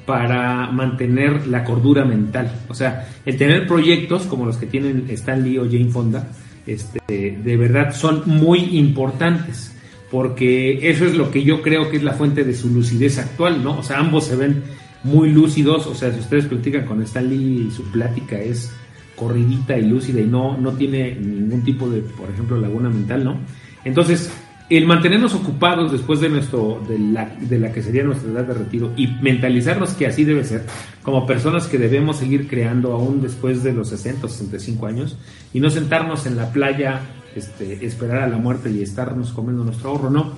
para 0.06 0.72
mantener 0.72 1.48
la 1.48 1.64
cordura 1.64 2.04
mental. 2.06 2.52
O 2.68 2.74
sea, 2.74 3.08
el 3.26 3.38
tener 3.38 3.68
proyectos 3.68 4.24
como 4.24 4.46
los 4.46 4.58
que 4.58 4.66
tienen 4.66 5.06
Stan 5.10 5.44
Lee 5.44 5.60
o 5.60 5.66
Jane 5.66 5.90
Fonda, 5.90 6.28
este, 6.66 7.38
de 7.44 7.58
verdad 7.58 7.94
son 7.94 8.24
muy 8.26 8.78
importantes 8.78 9.70
porque 10.10 10.90
eso 10.90 11.06
es 11.06 11.16
lo 11.16 11.32
que 11.32 11.44
yo 11.44 11.62
creo 11.62 11.90
que 11.90 11.98
es 11.98 12.04
la 12.04 12.14
fuente 12.14 12.44
de 12.44 12.54
su 12.54 12.70
lucidez 12.70 13.18
actual, 13.18 13.64
¿no? 13.64 13.80
O 13.80 13.84
sea, 13.84 13.98
ambos 13.98 14.26
se 14.26 14.36
ven 14.36 14.64
muy 15.04 15.32
lúcidos, 15.32 15.88
o 15.88 15.96
sea, 15.96 16.14
si 16.14 16.20
ustedes 16.20 16.46
platican 16.46 16.86
con 16.86 17.02
Stan 17.02 17.28
Lee, 17.28 17.72
su 17.76 17.84
plática 17.92 18.40
es 18.40 18.72
corridita 19.16 19.78
y 19.78 19.88
lúcida 19.88 20.22
y 20.22 20.26
no, 20.26 20.56
no 20.58 20.74
tiene 20.74 21.16
ningún 21.16 21.64
tipo 21.64 21.90
de, 21.90 22.02
por 22.02 22.30
ejemplo, 22.30 22.58
laguna 22.58 22.90
mental, 22.90 23.24
¿no? 23.24 23.38
Entonces, 23.86 24.32
el 24.70 24.86
mantenernos 24.88 25.34
ocupados 25.34 25.92
después 25.92 26.22
de 26.22 26.30
nuestro 26.30 26.82
de 26.88 26.98
la, 26.98 27.26
de 27.26 27.60
la 27.60 27.72
que 27.72 27.84
sería 27.84 28.04
nuestra 28.04 28.32
edad 28.32 28.46
de 28.46 28.54
retiro 28.54 28.94
y 28.96 29.08
mentalizarnos 29.08 29.92
que 29.92 30.08
así 30.08 30.24
debe 30.24 30.44
ser 30.44 30.66
como 31.02 31.28
personas 31.28 31.68
que 31.68 31.78
debemos 31.78 32.18
seguir 32.18 32.48
creando 32.48 32.94
aún 32.94 33.22
después 33.22 33.64
de 33.64 33.74
los 33.74 33.90
60 33.90 34.26
o 34.26 34.30
65 34.30 34.86
años 34.86 35.18
y 35.54 35.60
no 35.60 35.70
sentarnos 35.70 36.26
en 36.26 36.38
la 36.38 36.52
playa 36.52 37.02
este, 37.36 37.86
esperar 37.86 38.24
a 38.24 38.28
la 38.28 38.38
muerte 38.38 38.72
y 38.72 38.82
estarnos 38.82 39.34
comiendo 39.34 39.64
nuestro 39.64 39.90
ahorro 39.90 40.10
no 40.10 40.34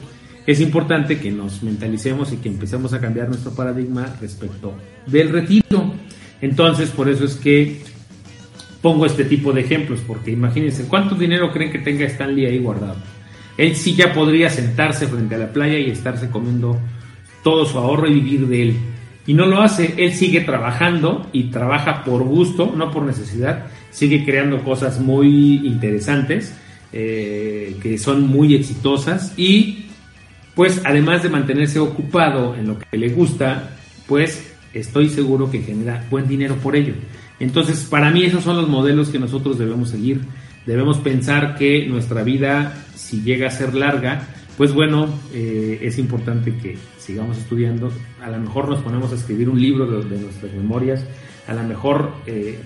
es 0.48 0.60
importante 0.60 1.20
que 1.20 1.32
nos 1.32 1.64
mentalicemos 1.64 2.32
y 2.32 2.38
que 2.38 2.50
empecemos 2.50 2.94
a 2.94 3.00
cambiar 3.00 3.30
nuestro 3.30 3.52
paradigma 3.56 4.16
respecto 4.22 4.76
del 5.08 5.30
retiro. 5.30 5.94
Entonces 6.42 6.90
por 6.90 7.10
eso 7.10 7.26
es 7.26 7.36
que 7.36 7.82
pongo 8.82 9.06
este 9.06 9.26
tipo 9.26 9.52
de 9.54 9.62
ejemplos 9.62 10.02
porque 10.06 10.32
imagínense 10.32 10.88
cuánto 10.88 11.16
dinero 11.16 11.52
creen 11.52 11.72
que 11.72 11.80
tenga 11.80 12.06
Stanley 12.06 12.46
ahí 12.46 12.60
guardado 12.60 13.15
él 13.58 13.76
sí 13.76 13.96
ya 13.96 14.14
podría 14.14 14.50
sentarse 14.50 15.08
frente 15.08 15.36
a 15.36 15.40
la 15.40 15.52
playa 15.52 15.80
y 15.80 15.90
estarse 15.90 16.30
comiendo 16.30 16.78
todo 17.44 17.66
su 17.66 17.78
ahorro 17.78 18.08
y 18.08 18.16
vivir 18.16 18.48
de 18.48 18.62
él. 18.62 18.78
Y 19.28 19.34
no 19.34 19.46
lo 19.46 19.62
hace, 19.62 19.94
él 19.98 20.14
sigue 20.14 20.42
trabajando 20.42 21.28
y 21.32 21.46
trabaja 21.46 22.04
por 22.04 22.24
gusto, 22.24 22.74
no 22.76 22.92
por 22.92 23.04
necesidad, 23.04 23.68
sigue 23.92 24.24
creando 24.24 24.64
cosas 24.64 25.00
muy 25.00 25.66
interesantes, 25.66 26.54
eh, 26.94 27.76
que 27.82 27.98
son 27.98 28.28
muy 28.28 28.56
exitosas 28.56 29.34
y 29.36 29.86
pues 30.54 30.82
además 30.86 31.24
de 31.24 31.30
mantenerse 31.30 31.80
ocupado 31.80 32.56
en 32.56 32.68
lo 32.68 32.80
que 32.80 32.98
le 32.98 33.10
gusta, 33.10 33.72
pues 34.08 34.54
estoy 34.74 35.10
seguro 35.10 35.52
que 35.52 35.62
genera 35.62 36.06
buen 36.10 36.28
dinero 36.28 36.56
por 36.56 36.76
ello. 36.76 36.94
Entonces, 37.40 37.86
para 37.90 38.12
mí 38.12 38.24
esos 38.24 38.44
son 38.44 38.58
los 38.58 38.70
modelos 38.70 39.10
que 39.10 39.20
nosotros 39.20 39.58
debemos 39.58 39.90
seguir 39.90 40.22
debemos 40.66 40.98
pensar 41.00 41.56
que 41.56 41.86
nuestra 41.88 42.24
vida, 42.24 42.74
si 42.96 43.22
llega 43.22 43.48
a 43.48 43.52
ser 43.52 43.74
larga, 43.74 44.28
pues 44.58 44.74
bueno, 44.74 45.08
eh, 45.34 45.80
es 45.82 45.98
importante 45.98 46.56
que 46.56 46.78
sigamos 46.98 47.38
estudiando. 47.38 47.92
A 48.24 48.30
lo 48.30 48.40
mejor 48.40 48.70
nos 48.70 48.80
ponemos 48.82 49.12
a 49.12 49.16
escribir 49.16 49.50
un 49.50 49.60
libro 49.60 49.86
de, 49.86 50.18
nuestras 50.18 50.54
memorias. 50.54 51.06
A 51.48 51.54
lo 51.54 51.64
mejor 51.64 52.14
eh, 52.26 52.60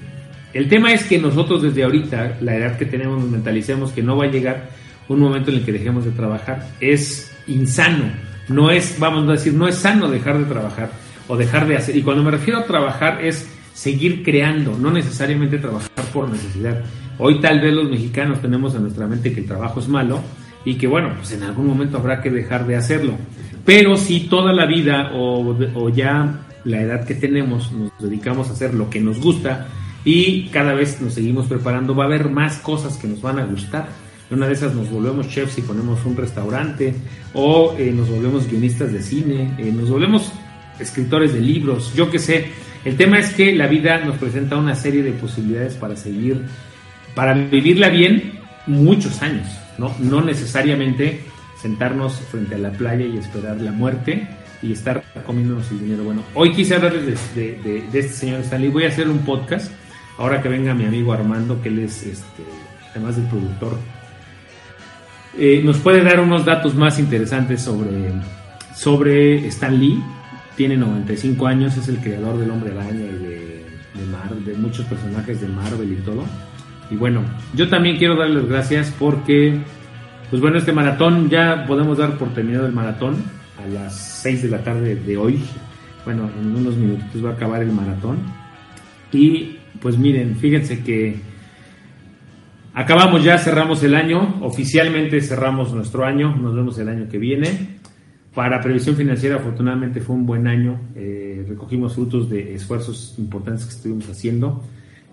el 0.53 0.69
tema 0.69 0.93
es 0.93 1.03
que 1.03 1.17
nosotros 1.19 1.61
desde 1.61 1.83
ahorita, 1.83 2.37
la 2.41 2.55
edad 2.55 2.77
que 2.77 2.85
tenemos, 2.85 3.19
nos 3.19 3.29
mentalicemos 3.29 3.91
que 3.91 4.03
no 4.03 4.17
va 4.17 4.25
a 4.25 4.31
llegar 4.31 4.69
un 5.07 5.19
momento 5.19 5.51
en 5.51 5.57
el 5.57 5.65
que 5.65 5.71
dejemos 5.71 6.05
de 6.05 6.11
trabajar. 6.11 6.67
Es 6.79 7.31
insano. 7.47 8.05
No 8.47 8.71
es, 8.71 8.97
vamos 8.99 9.27
a 9.27 9.33
decir, 9.33 9.53
no 9.53 9.67
es 9.67 9.75
sano 9.75 10.09
dejar 10.09 10.37
de 10.37 10.45
trabajar 10.45 10.91
o 11.27 11.37
dejar 11.37 11.67
de 11.67 11.77
hacer. 11.77 11.95
Y 11.95 12.01
cuando 12.01 12.23
me 12.23 12.31
refiero 12.31 12.59
a 12.59 12.65
trabajar 12.65 13.23
es 13.23 13.47
seguir 13.73 14.23
creando, 14.23 14.77
no 14.77 14.91
necesariamente 14.91 15.57
trabajar 15.57 15.89
por 16.13 16.29
necesidad. 16.29 16.83
Hoy 17.21 17.41
tal 17.41 17.59
vez 17.59 17.73
los 17.73 17.89
mexicanos 17.89 18.41
tenemos 18.41 18.73
en 18.75 18.83
nuestra 18.83 19.05
mente 19.05 19.33
que 19.33 19.41
el 19.41 19.45
trabajo 19.45 19.81
es 19.81 19.89
malo 19.89 20.21
y 20.63 20.75
que 20.75 20.87
bueno, 20.87 21.11
pues 21.17 21.33
en 21.33 21.43
algún 21.43 21.67
momento 21.67 21.97
habrá 21.97 22.21
que 22.21 22.29
dejar 22.31 22.65
de 22.65 22.77
hacerlo. 22.77 23.13
Pero 23.65 23.97
si 23.97 24.21
toda 24.21 24.53
la 24.53 24.65
vida 24.65 25.11
o, 25.13 25.89
ya 25.89 26.45
la 26.63 26.81
edad 26.81 27.05
que 27.05 27.15
tenemos 27.15 27.73
nos 27.73 27.91
dedicamos 27.99 28.47
a 28.47 28.53
hacer 28.53 28.73
lo 28.73 28.89
que 28.89 29.01
nos 29.01 29.19
gusta 29.19 29.67
y 30.05 30.47
cada 30.47 30.73
vez 30.73 31.01
nos 31.01 31.13
seguimos 31.13 31.47
preparando, 31.47 31.93
va 31.93 32.05
a 32.05 32.07
haber 32.07 32.29
más 32.29 32.59
cosas 32.59 32.95
que 32.95 33.09
nos 33.09 33.21
van 33.21 33.37
a 33.37 33.45
gustar. 33.45 33.89
Una 34.31 34.47
de 34.47 34.53
esas 34.53 34.73
nos 34.73 34.89
volvemos 34.89 35.27
chefs 35.27 35.57
y 35.57 35.61
ponemos 35.61 36.05
un 36.05 36.15
restaurante, 36.15 36.93
o 37.33 37.75
eh, 37.77 37.91
nos 37.91 38.09
volvemos 38.09 38.49
guionistas 38.49 38.93
de 38.93 39.01
cine, 39.01 39.55
eh, 39.57 39.73
nos 39.75 39.89
volvemos 39.89 40.31
escritores 40.79 41.33
de 41.33 41.41
libros, 41.41 41.93
yo 41.95 42.09
qué 42.09 42.19
sé. 42.19 42.45
El 42.85 42.95
tema 42.95 43.19
es 43.19 43.33
que 43.33 43.53
la 43.53 43.67
vida 43.67 43.99
nos 44.05 44.17
presenta 44.17 44.55
una 44.55 44.75
serie 44.75 45.03
de 45.03 45.11
posibilidades 45.11 45.75
para 45.75 45.97
seguir 45.97 46.45
para 47.15 47.33
vivirla 47.33 47.89
bien 47.89 48.39
muchos 48.67 49.21
años, 49.21 49.47
¿no? 49.77 49.93
No 49.99 50.21
necesariamente 50.21 51.21
sentarnos 51.61 52.19
frente 52.31 52.55
a 52.55 52.57
la 52.57 52.71
playa 52.71 53.05
y 53.05 53.17
esperar 53.17 53.59
la 53.59 53.71
muerte 53.71 54.27
y 54.61 54.71
estar 54.73 55.03
comiéndonos 55.25 55.69
el 55.71 55.79
dinero. 55.79 56.03
Bueno, 56.03 56.23
hoy 56.33 56.53
quise 56.53 56.75
hablarles 56.75 57.35
de, 57.35 57.85
este 57.85 58.09
señor 58.09 58.41
Stanley. 58.41 58.69
Voy 58.69 58.85
a 58.85 58.89
hacer 58.89 59.09
un 59.09 59.19
podcast 59.19 59.71
ahora 60.17 60.41
que 60.41 60.49
venga 60.49 60.73
mi 60.73 60.85
amigo 60.85 61.13
Armando, 61.13 61.61
que 61.61 61.69
él 61.69 61.79
es, 61.79 62.03
este, 62.03 62.43
además 62.91 63.15
del 63.15 63.25
productor, 63.25 63.77
eh, 65.37 65.61
nos 65.63 65.77
puede 65.77 66.03
dar 66.03 66.19
unos 66.19 66.43
datos 66.43 66.75
más 66.75 66.99
interesantes 66.99 67.61
sobre, 67.61 68.11
sobre 68.75 69.47
Stan 69.47 69.77
Lee. 69.79 70.03
Tiene 70.57 70.75
95 70.75 71.47
años, 71.47 71.77
es 71.77 71.87
el 71.87 71.99
creador 71.99 72.37
del 72.37 72.51
Hombre 72.51 72.71
Araña 72.71 73.05
y 73.05 73.23
de, 73.23 73.65
de 74.45 74.57
muchos 74.57 74.85
personajes 74.85 75.39
de 75.39 75.47
Marvel 75.47 75.93
y 75.93 75.95
todo. 75.97 76.25
Y 76.91 76.95
bueno, 76.95 77.21
yo 77.53 77.69
también 77.69 77.97
quiero 77.97 78.15
darles 78.15 78.47
gracias 78.47 78.93
porque, 78.97 79.59
pues 80.29 80.41
bueno, 80.41 80.57
este 80.57 80.73
maratón 80.73 81.29
ya 81.29 81.65
podemos 81.67 81.97
dar 81.97 82.17
por 82.17 82.33
terminado 82.33 82.65
el 82.65 82.73
maratón 82.73 83.17
a 83.63 83.67
las 83.67 84.21
6 84.23 84.43
de 84.43 84.49
la 84.49 84.63
tarde 84.63 84.95
de 84.95 85.17
hoy. 85.17 85.39
Bueno, 86.05 86.29
en 86.39 86.55
unos 86.55 86.75
minutitos 86.75 87.23
va 87.23 87.31
a 87.31 87.33
acabar 87.33 87.61
el 87.61 87.71
maratón. 87.71 88.17
Y 89.11 89.57
pues 89.79 89.97
miren, 89.97 90.35
fíjense 90.35 90.83
que 90.83 91.17
acabamos 92.73 93.23
ya, 93.23 93.37
cerramos 93.37 93.83
el 93.83 93.95
año, 93.95 94.37
oficialmente 94.41 95.21
cerramos 95.21 95.73
nuestro 95.73 96.05
año, 96.05 96.35
nos 96.35 96.55
vemos 96.55 96.77
el 96.79 96.89
año 96.89 97.07
que 97.07 97.17
viene. 97.17 97.79
Para 98.33 98.61
previsión 98.61 98.95
financiera, 98.95 99.37
afortunadamente 99.37 100.01
fue 100.01 100.15
un 100.15 100.25
buen 100.25 100.47
año, 100.47 100.79
eh, 100.95 101.45
recogimos 101.47 101.95
frutos 101.95 102.29
de 102.29 102.53
esfuerzos 102.53 103.15
importantes 103.17 103.65
que 103.65 103.71
estuvimos 103.71 104.09
haciendo. 104.09 104.63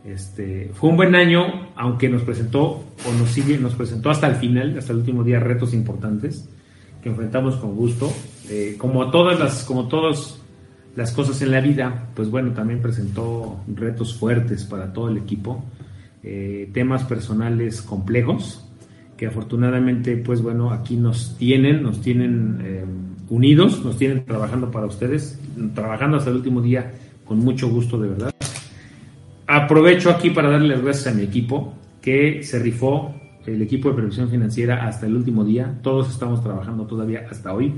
Este, 0.06 0.70
fue 0.72 0.90
un 0.90 0.96
buen 0.96 1.16
año, 1.16 1.70
aunque 1.74 2.08
nos 2.08 2.22
presentó 2.22 2.62
o 2.64 3.12
nos 3.18 3.28
sigue, 3.30 3.58
nos 3.58 3.74
presentó 3.74 4.10
hasta 4.10 4.28
el 4.28 4.36
final, 4.36 4.78
hasta 4.78 4.92
el 4.92 5.00
último 5.00 5.24
día, 5.24 5.40
retos 5.40 5.74
importantes 5.74 6.48
que 7.02 7.08
enfrentamos 7.08 7.56
con 7.56 7.74
gusto. 7.74 8.12
Eh, 8.48 8.76
como 8.78 9.10
todas 9.10 9.40
las, 9.40 9.64
como 9.64 9.88
todas 9.88 10.40
las 10.94 11.10
cosas 11.10 11.42
en 11.42 11.50
la 11.50 11.60
vida, 11.60 12.08
pues 12.14 12.30
bueno, 12.30 12.52
también 12.52 12.80
presentó 12.80 13.60
retos 13.66 14.14
fuertes 14.14 14.64
para 14.64 14.92
todo 14.92 15.08
el 15.08 15.16
equipo, 15.16 15.64
eh, 16.22 16.70
temas 16.72 17.02
personales 17.02 17.82
complejos 17.82 18.62
que 19.16 19.26
afortunadamente, 19.26 20.16
pues 20.18 20.42
bueno, 20.42 20.70
aquí 20.70 20.96
nos 20.96 21.36
tienen, 21.38 21.82
nos 21.82 22.00
tienen 22.00 22.60
eh, 22.62 22.84
unidos, 23.30 23.82
nos 23.84 23.96
tienen 23.96 24.24
trabajando 24.24 24.70
para 24.70 24.86
ustedes, 24.86 25.40
trabajando 25.74 26.18
hasta 26.18 26.30
el 26.30 26.36
último 26.36 26.60
día 26.60 26.92
con 27.24 27.38
mucho 27.38 27.68
gusto, 27.68 27.98
de 27.98 28.08
verdad. 28.08 28.30
Aprovecho 29.46 30.10
aquí 30.10 30.30
para 30.30 30.50
darle 30.50 30.68
las 30.68 30.82
gracias 30.82 31.14
a 31.14 31.16
mi 31.16 31.22
equipo 31.22 31.74
que 32.00 32.42
se 32.42 32.58
rifó 32.58 33.14
el 33.46 33.62
equipo 33.62 33.88
de 33.88 33.94
previsión 33.94 34.28
financiera 34.28 34.86
hasta 34.86 35.06
el 35.06 35.14
último 35.14 35.44
día. 35.44 35.78
Todos 35.82 36.10
estamos 36.10 36.42
trabajando 36.42 36.84
todavía 36.86 37.26
hasta 37.30 37.52
hoy. 37.54 37.74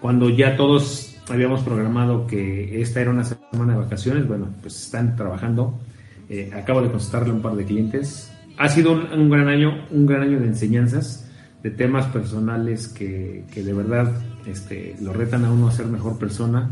Cuando 0.00 0.30
ya 0.30 0.56
todos 0.56 1.16
habíamos 1.28 1.62
programado 1.62 2.26
que 2.26 2.80
esta 2.80 3.00
era 3.00 3.10
una 3.10 3.24
semana 3.24 3.74
de 3.74 3.80
vacaciones, 3.80 4.28
bueno, 4.28 4.48
pues 4.60 4.84
están 4.84 5.16
trabajando. 5.16 5.80
Eh, 6.28 6.50
acabo 6.54 6.80
de 6.80 6.88
contestarle 6.88 7.30
a 7.30 7.34
un 7.34 7.42
par 7.42 7.56
de 7.56 7.64
clientes. 7.64 8.30
Ha 8.56 8.68
sido 8.68 8.92
un, 8.92 9.30
gran 9.30 9.48
año, 9.48 9.86
un 9.90 10.06
gran 10.06 10.22
año 10.22 10.38
de 10.38 10.46
enseñanzas, 10.46 11.28
de 11.62 11.70
temas 11.70 12.06
personales 12.06 12.86
que, 12.88 13.44
que 13.52 13.64
de 13.64 13.72
verdad 13.72 14.12
este, 14.46 14.94
lo 15.00 15.12
retan 15.12 15.44
a 15.44 15.50
uno 15.52 15.68
a 15.68 15.72
ser 15.72 15.86
mejor 15.86 16.18
persona 16.18 16.70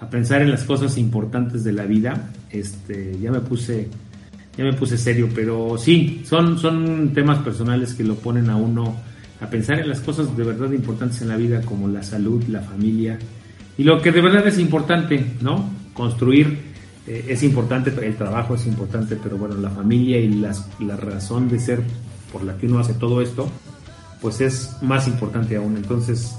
a 0.00 0.08
pensar 0.08 0.42
en 0.42 0.50
las 0.50 0.64
cosas 0.64 0.98
importantes 0.98 1.64
de 1.64 1.72
la 1.72 1.84
vida. 1.84 2.30
Este, 2.50 3.16
ya 3.20 3.30
me 3.30 3.40
puse 3.40 3.88
ya 4.56 4.64
me 4.64 4.72
puse 4.72 4.98
serio, 4.98 5.28
pero 5.34 5.78
sí, 5.78 6.22
son 6.24 6.58
son 6.58 7.12
temas 7.14 7.38
personales 7.38 7.94
que 7.94 8.04
lo 8.04 8.16
ponen 8.16 8.50
a 8.50 8.56
uno 8.56 8.96
a 9.40 9.46
pensar 9.46 9.78
en 9.78 9.88
las 9.88 10.00
cosas 10.00 10.36
de 10.36 10.44
verdad 10.44 10.70
importantes 10.72 11.22
en 11.22 11.28
la 11.28 11.36
vida 11.36 11.62
como 11.62 11.88
la 11.88 12.02
salud, 12.02 12.42
la 12.48 12.60
familia 12.60 13.18
y 13.78 13.84
lo 13.84 14.02
que 14.02 14.12
de 14.12 14.20
verdad 14.20 14.46
es 14.46 14.58
importante, 14.58 15.24
¿no? 15.40 15.70
Construir 15.94 16.70
eh, 17.06 17.26
es 17.28 17.42
importante, 17.42 17.92
el 18.06 18.16
trabajo 18.16 18.54
es 18.54 18.66
importante, 18.66 19.16
pero 19.22 19.38
bueno, 19.38 19.56
la 19.56 19.70
familia 19.70 20.18
y 20.18 20.28
las, 20.28 20.68
la 20.80 20.96
razón 20.96 21.48
de 21.48 21.58
ser 21.58 21.82
por 22.32 22.44
la 22.44 22.56
que 22.56 22.66
uno 22.66 22.78
hace 22.78 22.94
todo 22.94 23.22
esto, 23.22 23.50
pues 24.20 24.40
es 24.40 24.76
más 24.82 25.08
importante 25.08 25.56
aún. 25.56 25.76
Entonces, 25.76 26.36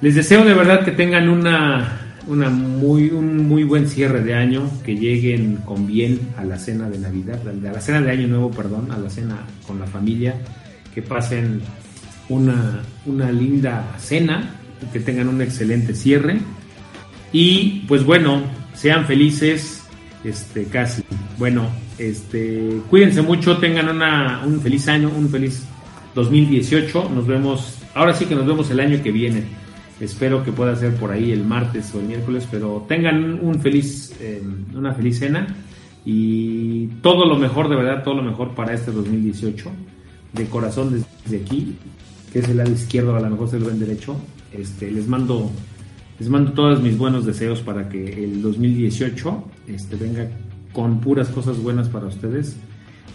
Les 0.00 0.14
deseo 0.14 0.44
de 0.44 0.54
verdad 0.54 0.84
que 0.84 0.90
tengan 0.90 1.28
una, 1.28 2.11
una 2.26 2.50
muy, 2.50 3.10
un 3.10 3.48
muy 3.48 3.64
buen 3.64 3.88
cierre 3.88 4.22
de 4.22 4.34
año, 4.34 4.70
que 4.84 4.94
lleguen 4.94 5.56
con 5.64 5.86
bien 5.86 6.20
a 6.36 6.44
la 6.44 6.58
cena 6.58 6.88
de 6.88 6.98
Navidad, 6.98 7.40
a 7.46 7.72
la 7.72 7.80
cena 7.80 8.00
de 8.00 8.10
Año 8.10 8.28
Nuevo, 8.28 8.50
perdón, 8.50 8.90
a 8.90 8.98
la 8.98 9.10
cena 9.10 9.38
con 9.66 9.78
la 9.78 9.86
familia, 9.86 10.34
que 10.94 11.02
pasen 11.02 11.60
una, 12.28 12.82
una 13.06 13.30
linda 13.32 13.96
cena, 13.98 14.56
que 14.92 15.00
tengan 15.00 15.28
un 15.28 15.40
excelente 15.40 15.94
cierre 15.94 16.40
y 17.32 17.84
pues 17.88 18.04
bueno, 18.04 18.42
sean 18.74 19.06
felices, 19.06 19.82
este 20.22 20.64
casi. 20.64 21.02
Bueno, 21.38 21.68
este 21.98 22.80
cuídense 22.90 23.22
mucho, 23.22 23.56
tengan 23.56 23.88
una, 23.88 24.42
un 24.44 24.60
feliz 24.60 24.86
año, 24.88 25.10
un 25.16 25.28
feliz 25.30 25.64
2018. 26.14 27.10
Nos 27.14 27.26
vemos, 27.26 27.78
ahora 27.94 28.14
sí 28.14 28.26
que 28.26 28.34
nos 28.34 28.46
vemos 28.46 28.70
el 28.70 28.80
año 28.80 29.02
que 29.02 29.10
viene. 29.10 29.44
Espero 30.02 30.42
que 30.42 30.50
pueda 30.50 30.74
ser 30.74 30.96
por 30.96 31.12
ahí 31.12 31.30
el 31.30 31.44
martes 31.44 31.94
o 31.94 32.00
el 32.00 32.06
miércoles, 32.06 32.48
pero 32.50 32.84
tengan 32.88 33.38
un 33.40 33.60
feliz, 33.60 34.12
em, 34.20 34.64
una 34.76 34.92
feliz 34.94 35.20
cena 35.20 35.46
y 36.04 36.88
todo 37.02 37.24
lo 37.24 37.36
mejor, 37.36 37.68
de 37.68 37.76
verdad, 37.76 38.02
todo 38.02 38.14
lo 38.14 38.24
mejor 38.24 38.50
para 38.56 38.74
este 38.74 38.90
2018. 38.90 39.70
De 40.32 40.46
corazón 40.46 41.04
desde 41.24 41.44
aquí, 41.44 41.76
que 42.32 42.40
es 42.40 42.48
el 42.48 42.56
lado 42.56 42.72
izquierdo, 42.72 43.14
a 43.14 43.20
lo 43.20 43.30
mejor 43.30 43.48
se 43.48 43.60
lo 43.60 43.66
ven 43.66 43.78
derecho. 43.78 44.16
Este, 44.52 44.90
les 44.90 45.06
mando, 45.06 45.52
les 46.18 46.28
mando 46.28 46.50
todos 46.50 46.82
mis 46.82 46.98
buenos 46.98 47.24
deseos 47.24 47.60
para 47.60 47.88
que 47.88 48.24
el 48.24 48.42
2018 48.42 49.44
este, 49.68 49.94
venga 49.94 50.28
con 50.72 50.98
puras 50.98 51.28
cosas 51.28 51.58
buenas 51.58 51.88
para 51.88 52.06
ustedes, 52.06 52.56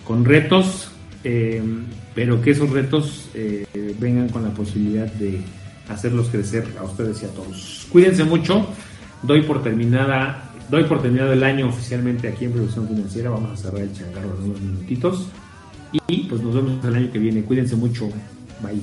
con 0.05 0.23
retos, 0.23 0.89
em, 1.25 1.83
pero 2.15 2.41
que 2.41 2.51
esos 2.51 2.69
retos 2.69 3.29
eh, 3.33 3.65
vengan 3.99 4.29
con 4.29 4.43
la 4.43 4.51
posibilidad 4.51 5.11
de 5.15 5.41
hacerlos 5.89 6.29
crecer 6.29 6.65
a 6.79 6.83
ustedes 6.83 7.21
y 7.23 7.25
a 7.25 7.29
todos. 7.29 7.87
Cuídense 7.91 8.23
mucho. 8.23 8.67
Doy 9.23 9.41
por 9.41 9.63
terminada, 9.63 10.51
doy 10.69 10.83
por 10.83 11.01
terminado 11.01 11.33
el 11.33 11.43
año 11.43 11.69
oficialmente 11.69 12.27
aquí 12.27 12.45
en 12.45 12.51
Producción 12.51 12.87
Financiera. 12.87 13.29
Vamos 13.29 13.51
a 13.51 13.63
cerrar 13.63 13.81
el 13.81 13.93
changarro 13.93 14.35
en 14.37 14.43
unos 14.51 14.61
minutitos. 14.61 15.27
Y 16.07 16.23
pues 16.23 16.41
nos 16.41 16.53
vemos 16.53 16.83
el 16.85 16.95
año 16.95 17.11
que 17.11 17.19
viene. 17.19 17.43
Cuídense 17.43 17.75
mucho. 17.75 18.09
Bye. 18.61 18.81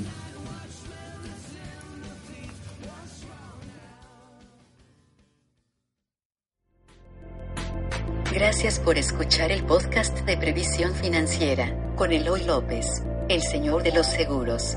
Gracias 8.32 8.80
por 8.80 8.98
escuchar 8.98 9.52
el 9.52 9.62
podcast 9.64 10.18
de 10.26 10.36
Previsión 10.36 10.92
Financiera 10.94 11.94
con 11.94 12.10
Eloy 12.10 12.44
López, 12.44 12.86
el 13.28 13.42
señor 13.42 13.84
de 13.84 13.92
los 13.92 14.06
seguros. 14.06 14.76